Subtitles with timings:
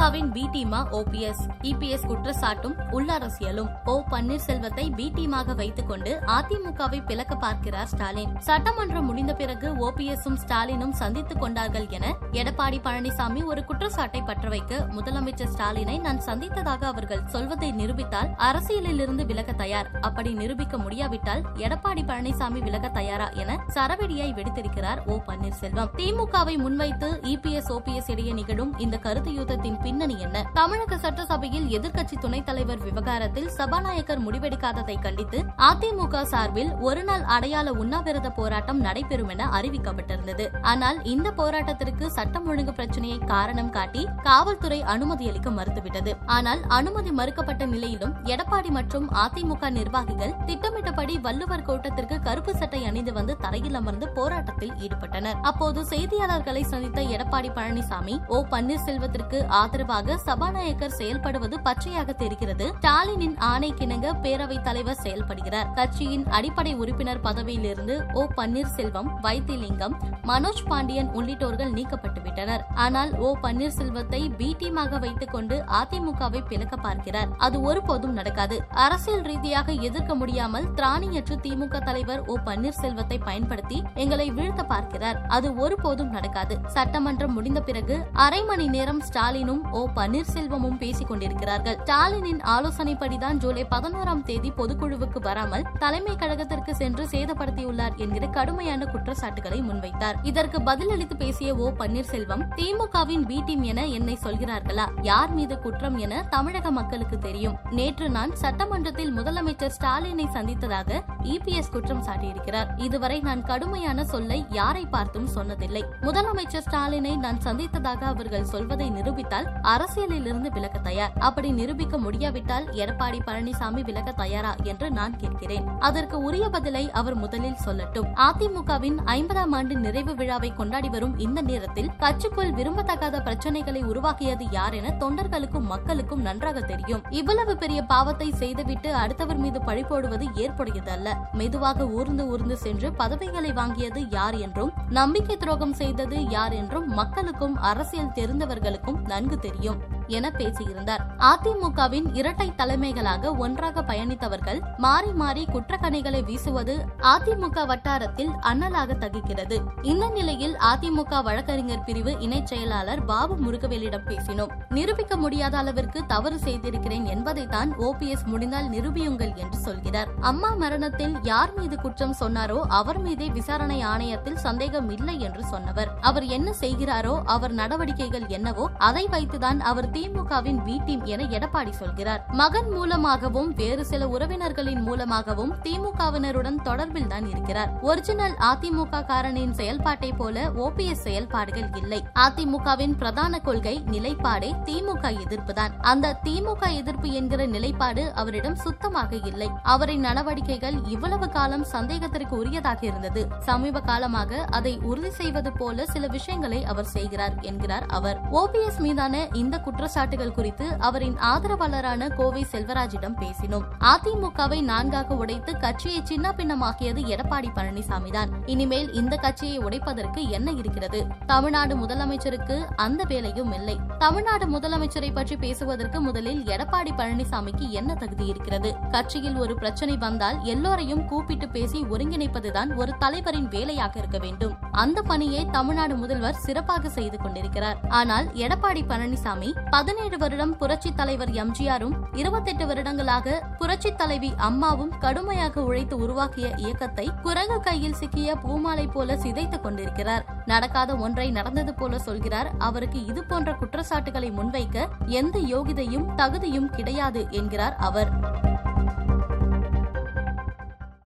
[0.00, 3.68] திமுகவின் பி டீமா OPS EPS குற்றச்சாட்டும் உள்ளரசியலும்.
[3.84, 8.32] ஓ பன்னீர்செல்வத்தை பி டீமாக வைத்துக் கொண்டு அதிமுகவை பிளக்க பார்க்கிறார் ஸ்டாலின்.
[8.38, 15.52] சட்டமன்றம் முடிந்த பிறகு ஓபிஎஸும் ஸ்டாலினும் சந்தித்துக் கொண்டார்கள் என எடப்பாடி பழனிசாமி ஒரு குற்றச்சாட்டை பற்ற வைக்க முதலமைச்சர்
[15.56, 19.90] ஸ்டாலினை நான் சந்தித்ததாக அவர்கள் சொல்வதை நிரூபித்தால் அரசியலில் இருந்து விலக தயார்.
[20.00, 25.92] அப்படி நிரூபிக்க முடியாவிட்டால் எடப்பாடி பழனிசாமி விலக தயாரா என சரவெடியாய் வெடித்திருக்கிறார் ஓ பன்னீர்செல்வம்.
[26.00, 30.38] திமுகவை முன்வைத்து இபிஎஸ் ஓபிஎஸ் இடையே நிகழும் இந்த கருத்து யுத்தத்தின் பின்னணி என்ன?
[30.56, 38.80] தமிழக சட்டசபையில் எதிர்க்கட்சி துணைத் தலைவர் விவகாரத்தில் சபாநாயகர் முடிவெடுக்காததை கண்டித்து அதிமுக சார்பில் ஒருநாள் அடையாள உண்ணாவிரத போராட்டம்
[38.80, 40.44] நடைபெறும் என அறிவிக்கப்பட்டிருந்தது.
[40.72, 46.14] ஆனால் இந்த போராட்டத்திற்கு சட்டம் ஒழுங்கு பிரச்சினையை காரணம் காட்டி காவல்துறை அனுமதி அளிக்க மறுத்துவிட்டது.
[46.36, 53.36] ஆனால் அனுமதி மறுக்கப்பட்ட நிலையிலும் எடப்பாடி மற்றும் அதிமுக நிர்வாகிகள் திட்டமிட்டபடி வள்ளுவர் கோட்டத்திற்கு கருப்பு சட்டை அணிந்து வந்து
[53.36, 55.40] தரையில் அமர்ந்து போராட்டத்தில் ஈடுபட்டனர்.
[55.52, 59.40] அப்போது செய்தியாளர்களை சந்தித்த எடப்பாடி பழனிசாமி ஓ பன்னீர்செல்வத்திற்கு
[59.80, 62.74] ஆதரவாக சபாநாயகர் செயல்படுவது பச்சையாக தெரிகிறது.
[62.80, 65.74] ஸ்டாலினின் ஆணைக்கிணங்க பேரவைத் தலைவர் செயல்படுகிறார்.
[65.74, 68.26] கட்சியின் அடிப்படை உறுப்பினர் பதவியிலிருந்து ஓ.
[68.36, 73.36] பன்னீர்செல்வம் வைத்திலிங்கம் மனோஜ் பாண்டியன் உள்ளிட்டோர்கள் நீக்கப்பட்டுவிட்டனர் ஆனால் ஓ.
[73.42, 74.56] பன்னீர்செல்வத்தை பி.
[74.58, 77.28] டீமாக வைத்துக் கொண்டு அதிமுகவை பிளக்க பார்க்கிறார்.
[77.38, 78.62] அது ஒருபோதும் நடக்காது.
[78.70, 82.36] அரசியல் ரீதியாக எதிர்க்க முடியாமல் திராணியற்று திமுக தலைவர் ஓ.
[82.44, 85.26] பன்னீர்செல்வத்தை பயன்படுத்தி எங்களை வீழ்த்த பார்க்கிறார்.
[85.26, 86.58] அது ஒருபோதும் நடக்காது.
[86.66, 94.22] சட்டமன்றம் முடிந்த பிறகு அரை மணி நேரம் ஸ்டாலினும் ஓ பன்னீர்செல்வமும் பேசிக் கொண்டிருக்கிறார்கள் ஸ்டாலினின் ஆலோசனைப்படிதான் ஜூலை பதினோராம்
[94.22, 100.14] தேதி பொதுக்குழுவுக்கு வராமல் தலைமை கழகத்திற்கு சென்று சேதப்படுத்தியுள்ளார் என்கிற கடுமையான குற்றச்சாட்டுகளை முன்வைத்தார்.
[100.22, 104.86] இதற்கு பதிலளித்து பேசிய ஓ பன்னீர்செல்வம் திமுகவின் பி டீம் என என்னை சொல்கிறார்களா?
[105.02, 107.56] யார் மீது குற்றம் என தமிழக மக்களுக்கு தெரியும்.
[107.70, 112.68] நேற்று நான் சட்டமன்றத்தில் முதலமைச்சர் ஸ்டாலினை சந்தித்ததாக இபிஎஸ் குற்றம் சாட்டியிருக்கிறார்.
[112.76, 115.82] இதுவரை நான் கடுமையான சொல்லை யாரை பார்த்தும் சொன்னதில்லை.
[116.00, 121.12] முதலமைச்சர் ஸ்டாலினை நான் சந்தித்ததாக அவர்கள் சொல்வதை நிரூபித்தால் அரசியலில் இருந்து விலக தயார்.
[121.18, 125.66] அப்படி நிரூபிக்க முடியாவிட்டால் எடப்பாடி பழனிசாமி விலக தயாரா என்று நான் கேட்கிறேன்.
[125.78, 128.08] அதற்கு உரிய பதிலை அவர் முதலில் சொல்லட்டும்.
[128.14, 134.94] அதிமுகவின் ஐம்பதாம் ஆண்டு நிறைவு விழாவை கொண்டாடி வரும் இந்த நேரத்தில் கட்சிக்குள் விரும்பத்தகாத பிரச்சனைகளை உருவாக்கியது யார் என
[134.98, 137.02] தொண்டர்களுக்கும் மக்களுக்கும் நன்றாக தெரியும்.
[137.10, 141.08] இவ்வளவு பெரிய பாவத்தை செய்துவிட்டு அடுத்தவர் மீது பழி போடுவது ஏற்புடையதல்ல.
[141.32, 148.06] மெதுவாக ஊர்ந்து ஊர்ந்து சென்று பதவிகளை வாங்கியது யார் என்றும் நம்பிக்கை துரோகம் செய்தது யார் என்றும் மக்களுக்கும் அரசியல்
[148.06, 149.48] தெரிந்தவர்களுக்கும் நன்கு தெரியும்.
[149.50, 149.99] 利用。
[150.10, 151.02] என பேசியிருந்தார்.
[151.30, 156.74] அதிமுகவின் இரட்டை தலைமைகளாக ஒன்றாக பயணித்தவர்கள் மாறி மாறி குற்றக்கணைகளை வீசுவது
[157.14, 159.58] அதிமுக வட்டாரத்தில் அண்ணலாக தகிக்கிறது.
[159.82, 164.54] இந்த நிலையில் அதிமுக வழக்கறிஞர் பிரிவு இணைச் செயலாளர் பாபு முருகவேலிடம் பேசினோம்.
[164.68, 170.10] நிரூபிக்க முடியாத அளவிற்கு தவறு செய்திருக்கிறேன் என்பதைத்தான் ஓபிஎஸ் முடிந்தால் நிரூபியுங்கள் என்று சொல்கிறார்.
[170.20, 175.90] அம்மா மரணத்தில் யார் மீது குற்றம் சொன்னாரோ அவர் மீதே விசாரணை ஆணையத்தில் சந்தேகம் இல்லை என்று சொன்னவர்.
[176.00, 182.26] அவர் என்ன செய்கிறாரோ அவர் நடவடிக்கைகள் என்னவோ அதை வைத்துதான் அவர் திமுகவின் வி டீம் என எடப்பாடி சொல்கிறார்.
[182.30, 187.78] மகன் மூலமாகவும் வேறு சில உறவினர்களின் மூலமாகவும் திமுகவினருடன் தொடர்பில் தான் இருக்கிறார்.
[187.80, 192.04] ஒரிஜினல் அதிமுக காரனின் செயல்பாட்டை போல ஓபிஎஸ் செயல்பாடுகள் இல்லை.
[192.14, 199.50] அதிமுகவின் பிரதான கொள்கை நிலைப்பாடே திமுக எதிர்ப்புதான் அந்த திமுக எதிர்ப்பு என்கிற நிலைப்பாடு அவரிடம் சுத்தமாக இல்லை.
[199.62, 203.26] அவரின் நடவடிக்கைகள் இவ்வளவு காலம் சந்தேகத்திற்கு உரியதாக இருந்தது.
[203.38, 208.20] சமீப காலமாக அதை உறுதி செய்வது போல சில விஷயங்களை அவர் செய்கிறார் என்கிறார் அவர்.
[208.32, 209.58] ஓபிஎஸ் மீதான இந்த
[209.90, 213.64] குற்றச்சாட்டுகள் குறித்து அவரின் ஆதரவாளரான கோவை செல்வராஜிடம் பேசினோம்.
[213.92, 221.00] அதிமுகவை நான்காக உடைத்து கட்சியை சின்ன பின்னமாக்கியது எடப்பாடி பழனிசாமி தான் இனிமேல் இந்த கட்சியை உடைப்பதற்கு என்ன இருக்கிறது?
[221.26, 223.76] தமிழ்நாடு முதலமைச்சருக்கு அந்த வேலையும் இல்லை.
[223.98, 228.72] தமிழ்நாடு முதலமைச்சரை பற்றி பேசுவதற்கு முதலில் எடப்பாடி பழனிசாமிக்கு என்ன தகுதி இருக்கிறது?
[228.90, 234.56] கட்சியில் ஒரு பிரச்சனை வந்தால் எல்லோரையும் கூப்பிட்டு பேசி ஒருங்கிணைப்பதுதான் ஒரு தலைவரின் வேலையாக இருக்க வேண்டும்.
[234.84, 237.78] அந்த பணியை தமிழ்நாடு முதல்வர் சிறப்பாக செய்து கொண்டிருக்கிறார்.
[238.00, 245.96] ஆனால் எடப்பாடி பழனிசாமி பதினேழு வருடம் புரட்சி தலைவர் எம்ஜிஆரும் இருபத்தெட்டு வருடங்களாக புரட்சி தலைவி அம்மாவும் கடுமையாக உழைத்து
[245.96, 250.26] உருவாக்கிய இயக்கத்தை குரங்கு கையில் சிக்கிய பூமாலை போல சிதைத்துக் கொண்டிருக்கிறார்.
[250.46, 252.50] நடக்காத ஒன்றை நடந்தது போல சொல்கிறார்.
[252.58, 258.12] அவருக்கு இது போன்ற குற்றச்சாட்டுகளை முன்வைக்க எந்த யோகிதையும் தகுதியும் கிடையாது என்கிறார் அவர்.